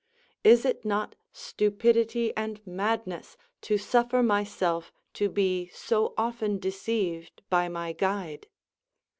Is 0.43 0.65
it 0.65 0.83
not 0.83 1.13
stupidity 1.31 2.35
and 2.35 2.59
madness 2.65 3.37
to 3.61 3.77
suffer 3.77 4.23
myself 4.23 4.91
to 5.13 5.29
be 5.29 5.67
so 5.71 6.15
often 6.17 6.57
deceived 6.57 7.43
by 7.51 7.69
my 7.69 7.93
guide? 7.93 8.47